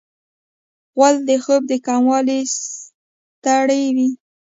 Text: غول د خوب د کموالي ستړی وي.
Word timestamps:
غول 0.95 1.15
د 1.29 1.31
خوب 1.43 1.61
د 1.71 1.73
کموالي 1.85 2.39
ستړی 2.57 3.83
وي. 3.95 4.09